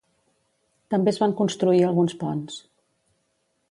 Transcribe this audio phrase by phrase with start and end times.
[0.95, 2.61] També es van construir alguns ponts.